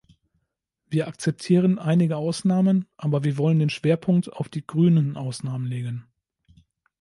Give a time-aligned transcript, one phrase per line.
[0.89, 6.07] Wir akzeptieren einige Ausnahmen, aber wir wollen den Schwerpunkt auf die "grünen" Ausnahmen legen.